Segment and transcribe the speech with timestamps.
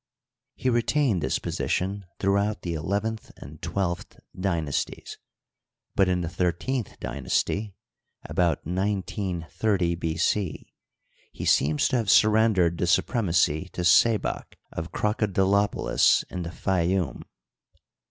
[0.55, 5.19] He retained this position throughout the elev enth and twelfth dynasties,
[5.95, 7.75] but in the thirteenth dynasty
[8.25, 10.17] (about 1930 B.
[10.17, 10.73] C.)
[11.31, 17.21] he seems to have surrendered the su premacy to Sebak, of Crocodilopolis in the Fayoum.